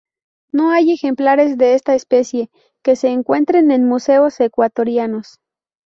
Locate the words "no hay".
0.51-0.91